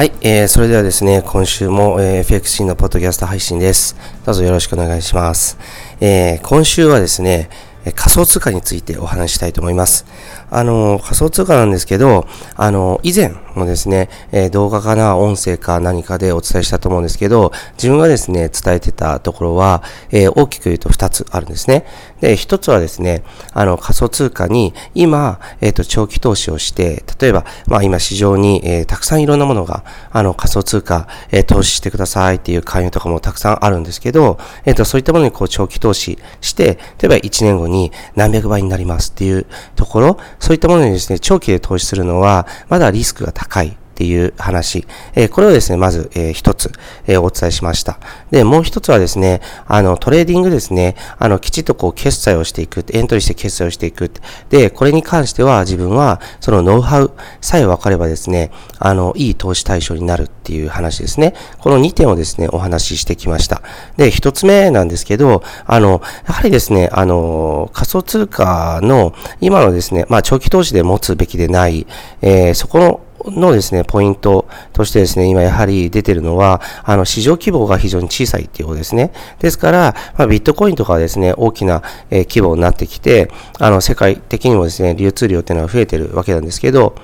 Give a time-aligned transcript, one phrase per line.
[0.00, 3.94] はい、えー、それではですね、今週も、えー、FXC のポッドキャスト配信です。
[4.24, 5.58] どうぞよろしくお願いします。
[6.00, 7.50] えー、今週はですね、
[7.94, 10.06] 仮想通貨についてお話したいと思います。
[10.48, 12.26] あの、仮想通貨なんですけど、
[12.56, 21.84] あの、以前もですね、えー、動画かな、音声か何かでお伝えしたと思うんですけど、自分がですね、伝えてたところは、えー、大きく言うと2つあるんですね。
[22.20, 23.22] で、1つはですね、
[23.52, 46.72] あの、仮想通貨に今、えっ、ー、と、長期投資をして、例えば、まあ今市場に、えたくさんいろんなものが、あの、仮想通貨、え投資してくださいっていう勧誘とかもたくさんあるんですけど、えっ、と、そういったものにこう長期投資して、例えば1年後に何百倍になりますっていうところ、そういったものにですね、長期で投資するのは、まだリスクが高い高いっていう話、え、これをですね、まず、えー、一つ、
[47.06, 48.00] え、お伝えしました。
[48.30, 54.10] で、もう一つはですね、あの、トレーディングですね、あの、きちっとこう、決済をしていく、エントリーして決済をしていく。
[54.48, 61.34] で、これに関しては自分は、そのノウハウさえ分かればですね、あの、いい投資対象になるっていう話ですね。
[61.58, 63.60] この2点をですね、お話ししてきました。
[63.98, 71.86] で、一つ目なんですけど、あの、やはりですね、あの、仮想通貨の今のですね、まあ、長期投資で持つべきでない、
[72.22, 79.12] えー、そこののですね、ポイントとしてですね、今やはり出てるのは、あの、市場規模が非常に小さいっていうことですね。
[79.38, 86.94] ですから、まあ、ビットコインとかはですね、大きな、えー、規模になってきて、あの、世界的にもですね、流通量っていうのは増えてるわけなんですけど、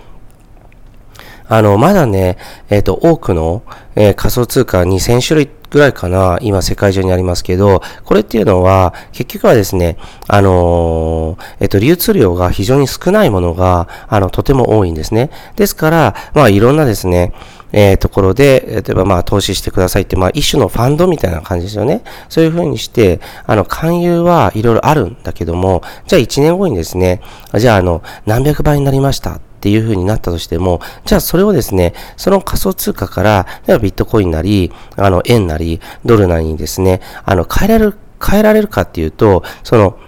[1.48, 2.38] あの、まだね、
[2.70, 3.62] えっ、ー、と、多くの、
[3.94, 9.96] えー、仮想通貨2000種類ぐらいかな、今世界中にありますけど、これっていうのは、結局はですね、
[10.28, 15.30] あのー、えっと、流通量が非常に少ないものが、あの、とても多いんですね。
[15.56, 17.32] ですから、まあ、いろんなですね、
[17.72, 22.02] えー、ところで、例えばまあ投資してくださいって、まあ一種のファンドみたいな感じですよね。
[22.28, 27.20] そういうふうにして、あの、勧誘はいろいろあるんだけども、じゃあ1年後にですね、
[27.54, 29.40] じゃああの、何百倍になりました。
[29.66, 39.98] っていう風になったとしても、じゃあそれをですね、その仮想通貨から、例えばビットコインなり、あの、円なり、ドルなりにですね、あの、変えられる、変えられるかっていうと、その、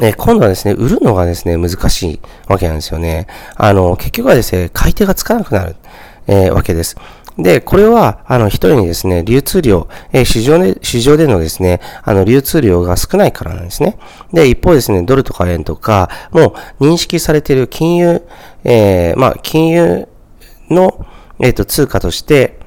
[0.00, 3.26] え今度はですね、売るのがですね、難しいわけなんですよね。
[3.56, 5.76] あの、結局はですね、買い手がつかなくなる、
[6.28, 6.94] えー、わけです。
[7.38, 13.98] で、これは、あの、一人にですね、流通量、えー、市場で、市場でのですね、あの、流通量が少ないからなんですね。
[14.32, 18.22] で、一方ですね、ドルとか円とか、もう認識されている金融、
[18.64, 20.08] えー、まあ、金融
[20.70, 21.06] の、
[21.40, 22.58] えっ、ー、と、通貨として、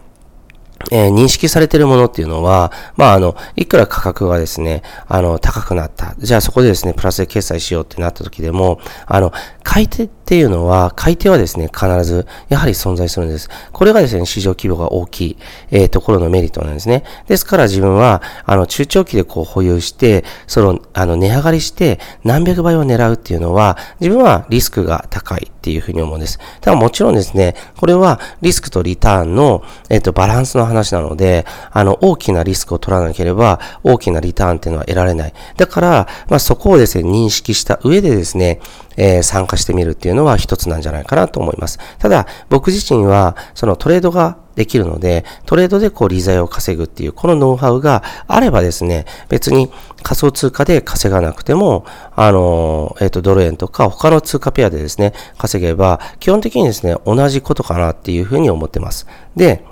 [0.92, 6.16] えー、認識されているものっていうのは、まあ、あの、いくら価格がですね、あの、高くなった。
[6.18, 13.50] じゃあそこでですね、プラスで決済しようってなった時でも、あの、買い手っていうのは、買い手はですね、必ず、やはり存在するんです。
[13.74, 15.38] これがですね、市場規模が大きい、
[15.72, 17.04] えー、ところのメリットなんですね。
[17.26, 26.38] ですから自分は、あの、中長期でこう保有して、その、あの、値上がりして、何百倍を狙うっていうのは、自分はリスクが高いっていうふうに思うんです。
[26.62, 35.34] ただもちろんですね、これはリスクとリターンの、えっ、ー、と、バランスの話なので、あの、大きなリスクを取らなければ、大きなリターンっていうのは得られない。
[35.58, 38.60] だから、まあ、そこをですね、認識した上でですね、
[38.98, 41.80] えー、参加してみるっていうのは一つなんじゃないかなと思います。
[42.00, 49.72] ただ、僕自身は、そのトレードができるので、トレードでこう利ざやを稼ぐっていう、このノウハウがあればですね、別に
[50.04, 51.86] 仮想通貨で稼がなくても、
[52.16, 59.08] あの、えっ、ー、と、ドル円とか他の通貨ペアでですね、稼げば、基本的にですね、同じことかなっていうふうに思ってます。
[59.36, 59.64] で、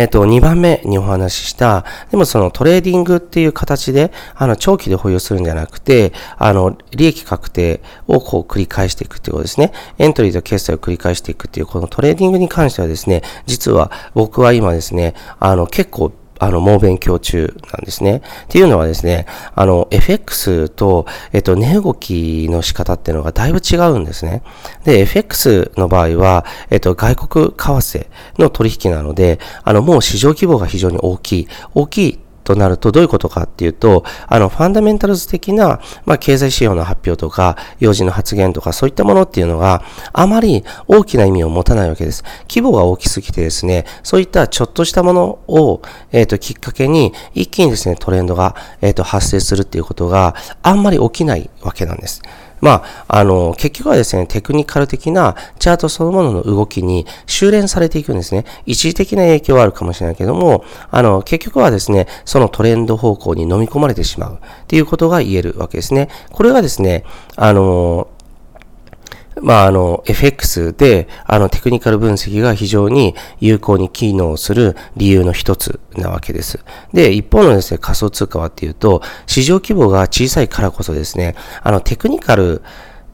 [0.00, 9.74] えっ、と、2番目にお話しした、でもそのトレーディングっていう形で、あの、長期で保有するんじゃなくて、あの、利益確定をこう繰り返していくっていうことですね。
[9.98, 18.22] エントリーと決済を繰り返していくっていう、このトレーディングに関してはですね、実は僕は今ですね、あの、結構あの、猛勉強中なんですね。
[18.44, 24.42] っていうのはですね、あの、FX と、えっと、値動きの仕方っていうのがだいぶ違うんですね。
[24.84, 28.06] で、FX の場合は、えっと、外国為替
[28.38, 31.48] の取引なので、あの、もう市場規模が非常に大きい。
[31.74, 32.18] 大きい
[32.54, 39.82] となるとどういうことかっていうと、あの、ファンダメンタルズ的な、まあ、経済指標の発表とか、用事の発言とか、そういったものっていうのが
[40.12, 42.24] あまり大きな意味を持たないわけです。
[42.48, 45.82] 規模が大きすぎてですね、そういったちょっとしたものを、
[46.12, 52.22] えっ、ー、と、きっかけに、一気にですね、トレンドが、えっ、ー、と、発生するっていうことがあんまり起きないわけなんです。
[52.60, 58.44] まあ、あの、結局はですね、テクニカル的なチャートそのものの動きに修練されていくんですね。
[58.66, 66.08] 一時的な影響はあるかもしれないけども、あの、結局はですね、そのトレンド方向に飲み込まれてしまうっていうことが言えるわけですね。
[66.32, 67.04] これがですね、
[67.36, 68.08] あの、
[69.42, 76.60] まあ、あの、FX で、あの、テクニカル分析が非常に有効に機能する理由の一つなわけです。
[76.92, 82.62] で、一方のですね、仮想通貨はっていうと、市場規模が小さいからこそですね、あの、テクニカル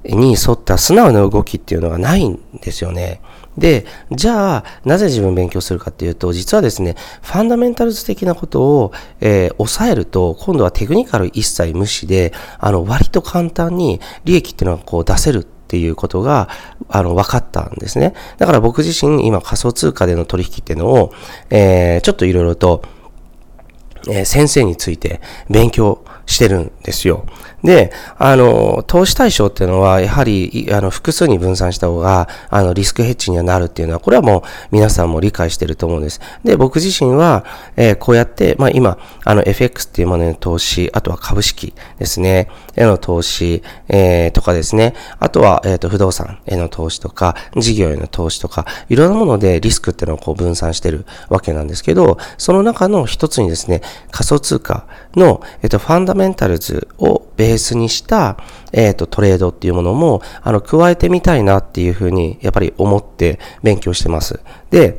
[0.04, 3.20] に沿った素直な動きっていうのがないんですよね。
[3.58, 16.48] で、じゃあ、なぜ自分勉強するかっていうと、実はですね、ファンダメンタルズ的なことを、えー、抑えると、今度はテクニカル一切無視で、あの、割と簡単に利益っていうのはこう出せるっていうことが、
[16.88, 18.14] あの、分かったんですね。
[18.38, 21.12] だから僕自身、今仮想通貨での取引っていうのを、
[21.50, 22.82] えー、ちょっといろいろと、
[24.08, 25.20] えー、先生について
[25.50, 27.24] 勉強してるんですよ。
[27.64, 36.20] で、あの、投資対象っていうのは、やはり、あの、複数に分散した方が、あの、リスクヘッジにはなるっていうのは、これはもう皆さんも理解してると思うんです。
[36.44, 37.44] で、僕自身は、
[37.76, 53.80] えー、こうやって、まあ今、あの、FX っていうものの投資、あとは株式ですね、への投資、えー、とかですね、あとは、えっ、ー、と、不動産への投資とか、事業への投資とか、いろんなものでリスクっていうのをこう分散してるわけなんですけど、その中の一つにですね、
[54.10, 54.86] 仮想通貨
[55.16, 58.38] の、えっ、と、ファンダメンタルズをベースにした、
[58.72, 64.40] えっ、ー、と、トレードっていうものも、あの、加えてみたいなっていうふうに、やっぱり思って勉強してます。
[64.70, 64.98] で、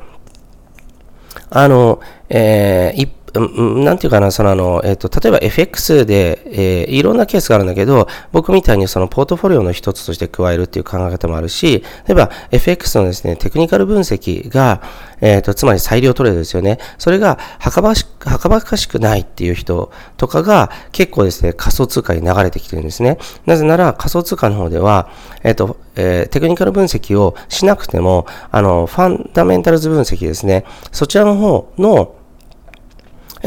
[1.50, 2.00] あの、
[2.30, 14.82] えー、一なんていうかな、そのあの、えっ、ー、と、例えば FX で、えー、いろんなケースがあるんだけど、僕みたいにそのポートフォリオの一つとして加えるっていう考え方もあるし、例えば FX のですね、テクニカル分析が、
[15.20, 16.80] えっ、ー、と、つまり裁量トレードですよね。
[16.98, 23.18] それが、はかばし、はかばかしくないっていう人とかが、結構ですね、仮想通貨に流れてきてるんですね。
[23.46, 25.10] なぜなら、仮想通貨の方では、
[25.44, 30.64] えっ、と、えー、テクニカル分析をしなくても、あの、ファンダメンタルズ分析ですね。
[30.92, 32.17] そちらの方の、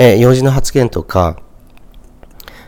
[0.02, 1.37] えー、用事の発言とか、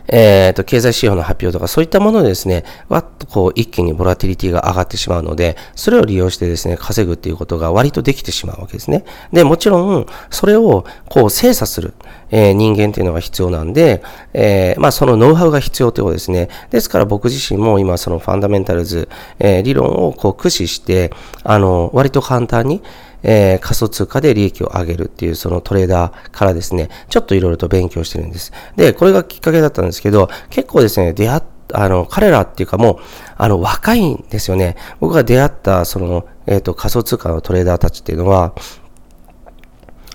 [0.07, 9.03] えっ、ー、と、経済指標の発表とか、そういったものでですね、わっとこう、一気にボラティリティが上がってしまうので、それを利用してですね、稼ぐっていうことが割とできてしまうわけですね。
[9.31, 11.95] で、もちろん、それを、こう、精査する、
[12.29, 14.03] えー、人間っていうのが必要なんで、
[14.33, 16.49] えー、まあ、そのノウハウが必要ということですね。
[16.69, 19.09] ですから僕自身も今、そのファンダメンタルズ、
[19.39, 21.11] え、理論をこう、駆使して、
[21.43, 22.83] あの、割と簡単に、
[23.23, 28.51] えー、仮想通貨で利益を上げるっていうそのトレーダーからですね、ちょっといろいろと勉強してるんです。
[28.75, 31.41] で、これがきっかけだったんですけど、結構ですね、出会っ
[31.73, 32.97] あの、彼らっていうかもう、
[33.35, 34.75] あの、若いんですよね。
[34.99, 38.53] 僕が出会った、その、えっ、ー、と、仮想通貨のトレーダーたちっていうのは、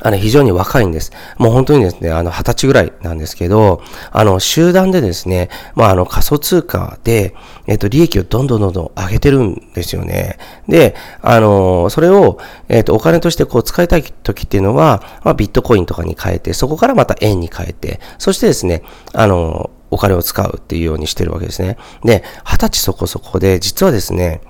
[0.01, 1.13] あの、非常に若いんです。
[1.39, 7.35] もう本当にですね、あの、二十歳ぐらいなんですけど、あの、集団でですね、まあ、あの、仮想通貨で、
[7.67, 10.39] えっと、利益をどんどんどんどん上げてるんですよね。
[10.69, 18.83] で、あの、それを、えっと、お金としてこう使いたい時っていうのは、まあ、ビットコインとかに変えて、そこからまた円に変えて、そしてですね、
[19.15, 21.77] あの、お金を使うっていうようにしてるわけですね。
[22.05, 24.41] で、二十歳そこそこで、実はですね、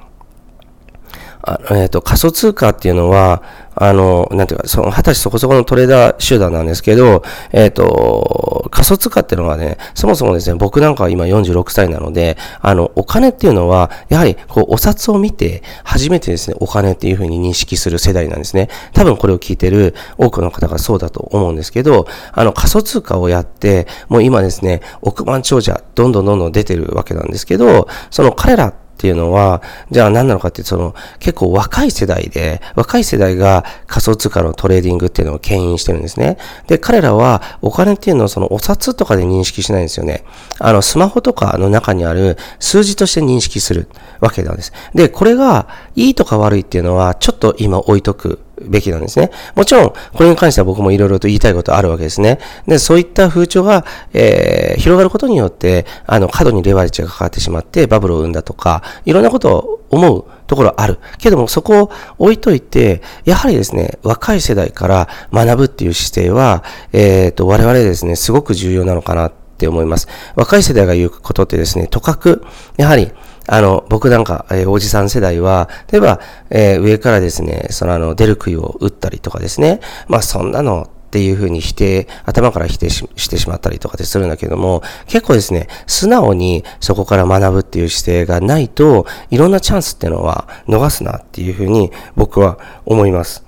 [1.71, 3.43] えっ、ー、と、仮想通貨っていうのは、
[3.81, 7.23] あの、なんていうか、その、二十歳そこそこのトレーダー集団なんですけど、
[7.53, 18.69] えっ、ー、と、仮想通貨っていうのはね、そもそもですね、僕なんかは今46歳なので、あの、お金っていうのは、やはり、こう、お札を見て、初めてですね、お金っていうふうに認識する世代なんですね。
[18.95, 29.63] 多分これを聞いてる多くの方がそうだと思うんですけど、あの、仮想通貨をやって、もう今ですね、億万長者、どんどんどんどん出てるわけなんですけど、その彼らっていうのは、
[29.93, 36.37] じゃあ何なのかって、その、結構若い世代で、若い世代が仮想通貨のトレーディングっていうのを牽引してるんですね。
[36.67, 40.25] で、彼らはお金っていうのをそのお札とかで認識しないんですよね。
[40.59, 44.73] あの、スマホとかの中にある数字として認識するわけなんです。
[44.95, 49.31] で、これがいいとか悪いっていうのは、ちょっと今置いとくべきなんですね。
[49.55, 52.39] もちろん、これに関しては僕もいろいろと言いたいことあるわけですね。
[52.67, 60.99] で、そういった風潮が、えー、広がることによって、あの、過度にレバレッジがかかってしまって、バブルを生んだとか、いろんなことを思うところある。
[61.19, 70.09] けども、そこを置いといて、やはりですね、若い世代から学ぶっていう姿勢は、えっ、ー、と、我々ですね、すごく重要なのかなって思います。
[70.37, 72.45] 若い世代が言うことってですね、とかく、
[72.77, 73.13] やはり、
[73.49, 93.45] あの、僕なんか、えー、おじさん世代は、例えば、えー、上からですね、そのあの、出る杭を打ったりとかですね、まあそんなのっていうふうに否定、頭から否定ししてしまったりとかでするんだけども、結構ですね、素直にそこから学ぶっていう姿勢がないと、いろんなチャンスっていうのは逃すなっていうふうに僕は思います。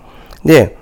[0.47, 0.79] で、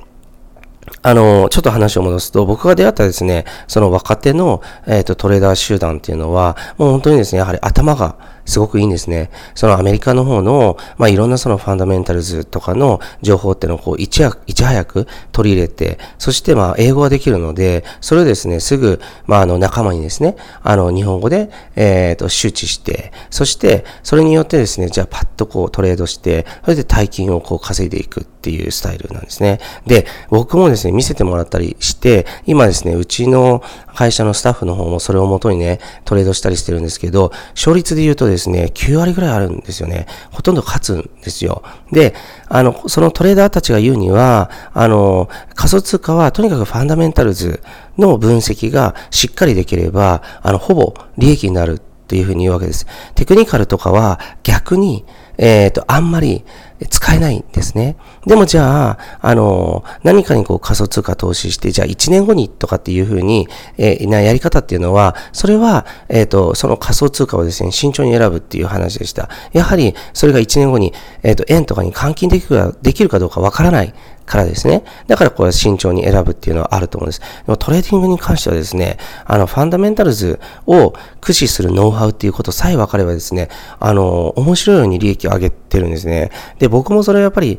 [1.02, 8.17] あの、ちょっと話を戻すと、僕が出会ったですね、その若手の、えっ、ー、と、トレーダー集団っていうのは、もう本当にですね、やはり頭が
[8.49, 9.31] すごくいいんですね。
[9.55, 28.26] そのアメリカの方の、まあ、いろんなそのファンダメンタルズとかの情報っていうのをこういちいち早く取り入れて、そしてまあ、英語ができるので、それをですね、すぐ、まあ、あの、仲間にですね、あの、日本語で、えっ、ー、と、周知して、そして、それによってですね、じゃあパッとこうトレードして、それで大金をこう稼いでいく。
[28.38, 29.59] っていうスタイルなんですね。
[29.85, 33.62] で、僕もですね、見せてもらったりして、今ですね、うちの
[33.97, 40.07] 会社のスタッフの方もそれをもとにね、トレードしたりしてるんですけど、勝率で言うとですね、9割ぐらいあるんですよね。
[40.30, 41.64] ほとんど勝つんですよ。
[41.90, 42.14] で、
[42.49, 47.61] あの、そのトレーダーたちが言うには、あの、仮想通貨はとにかくファンダメンタルズ
[47.99, 52.87] の分析がしっかりできれば、あの、ほぼ利益になるっていうふうに言うわけです。
[53.16, 55.04] テクニカルとかは逆に、
[55.37, 56.45] えっ、ー、と、あんまり
[56.87, 57.97] 使えないんですね。
[58.27, 69.29] でもじゃあ、あの、何かにこう仮想通貨投資して、じゃあ1年後にとかっていうふうに、えー、なやり方っていうのは、それは、えっ、ー、と、その仮想通貨をですね、慎重に選ぶっていう話でした。
[69.53, 70.93] やはり、それが1年後に、
[71.23, 73.93] えっ、と、円とかに換金できるか、できるかどうかわからない
[74.29, 74.85] からですね。
[75.07, 77.21] だからこれは慎重に選ぶっていうのはあると思うんです。
[77.21, 83.49] でもトレーディングに関してはですね、あの、ファンダメンタルズを駆使するノウハウっていうことさえ分かればですね、
[83.81, 86.31] あの、面白いように利益を上げてるんですね。
[86.59, 87.59] で、で僕もそれはやっぱり、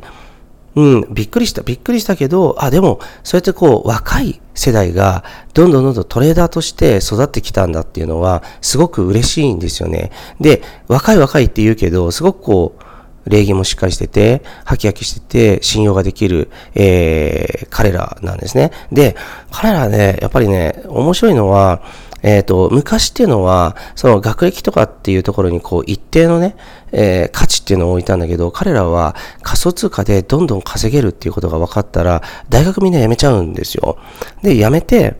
[0.76, 1.62] うん、びっくりした。
[1.62, 10.12] びっくりしたけど、あ、でも、そうやってこう、若い世代が、どんどんどんどんトレーダーとして育ってきたんだっていうのは、すごく嬉しいんですよね。
[10.40, 15.20] で、若い若いって言うけど、すごくこう、礼儀もしっかりしてて、ハキハキして
[15.58, 18.70] て、信用ができる、えー、彼らなんですね。
[18.92, 19.16] で、
[19.50, 21.82] 彼らね、やっぱりね、面白いのは、
[22.22, 26.56] えっ、ー、と、昔っていうのは、その学歴とかっていうところにこう一定のね、
[26.92, 33.98] えー、価値っていうのを置いたんだけど、彼らは仮想通貨でどんどん稼げるっていうことが分かったら、大学みんな辞めちゃうんですよ。
[34.42, 35.16] で、辞めて、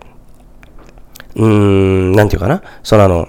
[1.36, 3.28] うーん、なんていうかな、そのあの、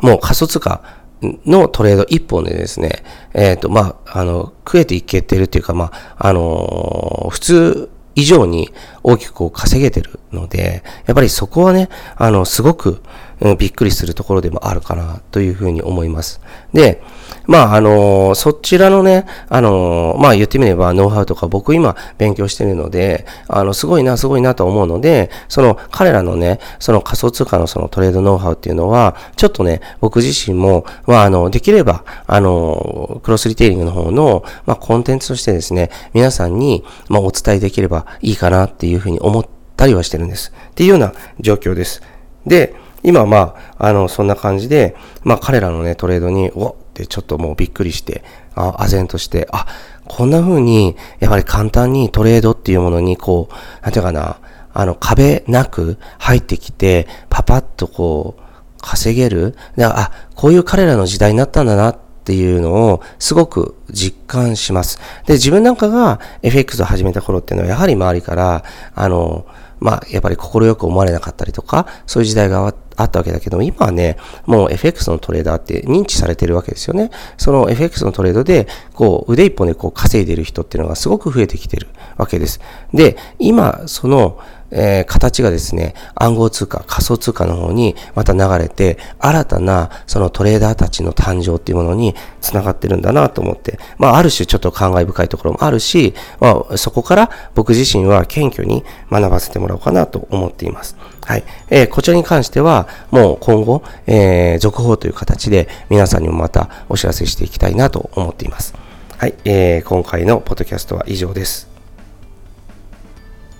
[0.00, 3.04] もう仮想通貨、のトレード一本でですね、
[3.34, 8.70] えっ、ー、と、まあ、あの、食えていけてるっていうか、まあ、あのー、普通以上に
[9.02, 13.02] 大きくこう稼げてるので、やっぱりそこはね、あの、すごく、
[13.40, 16.40] うん、びっくりするところでもあるかなというふうに思います。
[16.72, 17.02] で、
[17.46, 40.52] まあ、あの、そちらのね、あの、まあ言ってみればノウハウとか僕今勉強してるので、あの、すごいな、すごいなと思うので、その彼らのね、その仮想通貨のそのトレードノウハウっていうのは、ちょっとね、僕自身も、まあ、あの、できれば、あの、クロスリテイリングの方の、まあ、コンテンツとしてですね、皆さんに、まあ、お伝えできればいいかなっていうふうに思ったりはしてるんです。
[40.70, 42.02] っていうような状況です。
[42.46, 48.22] で、今まあ、あの、そんな感じで、まあ彼らのね、トレードに、おってちょっともうびっくりして、
[48.54, 49.66] あ、唖然として、あ、
[50.06, 54.38] こんな風に、やっぱり簡単にトレードっていうものに、こう、なんていうかな、
[54.72, 58.42] あの、壁なく入ってきて、パパッとこう、
[58.80, 59.56] 稼げる。
[59.78, 64.98] あ、こういう彼らの時代になったんだなっていうのをすごく実感します。
[65.26, 68.64] で、自分なんかが FX を始めた頃っていうのはやはり周りから、
[68.94, 69.46] あの、
[69.80, 74.16] まあ、やっぱり快く思われなかったりとか、そういう時代があってあったわけだけど、今はね、
[74.46, 77.10] もう FX のトレーダーって認知されてるわけですよね。
[77.36, 82.60] その FX のトレードで、こう、腕一本でこう稼いでる人っていうのがすごく増えてきてるわけです。
[82.92, 84.38] で、今、その、
[84.70, 100.96] えー、形がですね、暗号通貨、仮想通貨の方にまた流れて、新たなそのトレーダーたちの誕生っていうものに繋がってるんだなと思って、まあ、ある種ちょっと感慨深いところもあるし、まあ、そこから僕自身は謙虚に学ばせてもらおうかなと思っています。
[101.30, 101.44] はい。
[101.68, 108.74] えー、こちらに関しては、もう今後、えー、続報という形で皆さんにもまたお知らせしていきたいなと思っています。
[109.16, 109.34] はい。
[109.44, 111.68] えー、今回のポッドキャストは以上です。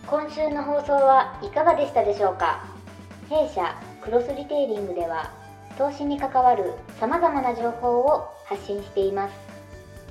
[0.05, 2.65] 今週の放送はいかがでしたでしょうか？
[3.29, 5.31] 弊社クロスリテイリングでは
[5.79, 9.35] 投資に関わるさまざまな情報を発信しています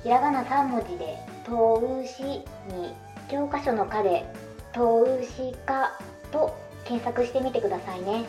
[0.02, 2.22] ひらがな3文字で「投資」
[2.72, 2.94] に
[3.30, 4.24] 教科書の「科」で
[4.72, 5.92] 「投資家」
[6.32, 6.56] と
[6.90, 8.24] 検索してみてくださいね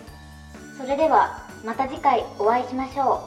[0.77, 3.23] それではまた次回お会いしましょ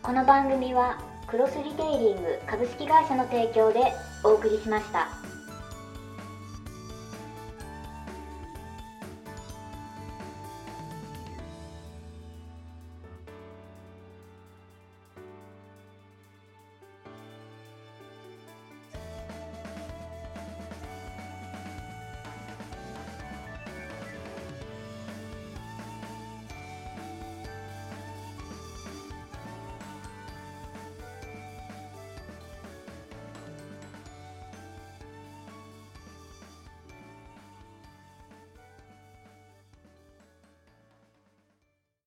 [0.00, 3.92] うこの番組はクロスリテイリング株式会社の提供で
[4.24, 5.19] お送りしました。